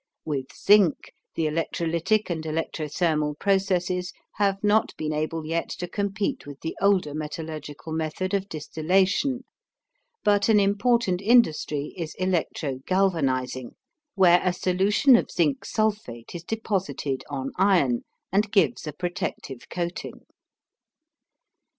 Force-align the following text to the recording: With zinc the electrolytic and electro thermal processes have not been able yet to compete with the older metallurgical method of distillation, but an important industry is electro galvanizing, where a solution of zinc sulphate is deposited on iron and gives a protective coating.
With 0.25 0.47
zinc 0.57 1.11
the 1.35 1.43
electrolytic 1.45 2.31
and 2.31 2.43
electro 2.43 2.87
thermal 2.87 3.35
processes 3.35 4.13
have 4.37 4.57
not 4.63 4.97
been 4.97 5.13
able 5.13 5.45
yet 5.45 5.69
to 5.77 5.87
compete 5.87 6.47
with 6.47 6.59
the 6.61 6.75
older 6.81 7.13
metallurgical 7.13 7.93
method 7.93 8.33
of 8.33 8.49
distillation, 8.49 9.43
but 10.23 10.49
an 10.49 10.59
important 10.59 11.21
industry 11.21 11.93
is 11.95 12.15
electro 12.15 12.79
galvanizing, 12.87 13.75
where 14.15 14.41
a 14.43 14.53
solution 14.53 15.15
of 15.15 15.29
zinc 15.29 15.63
sulphate 15.65 16.33
is 16.33 16.43
deposited 16.43 17.23
on 17.29 17.51
iron 17.57 18.01
and 18.31 18.51
gives 18.51 18.87
a 18.87 18.93
protective 18.93 19.69
coating. 19.69 20.25